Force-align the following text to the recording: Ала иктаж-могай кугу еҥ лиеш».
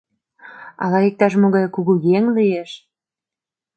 Ала 0.83 0.99
иктаж-могай 1.09 1.65
кугу 1.75 1.93
еҥ 2.17 2.25
лиеш». 2.37 2.71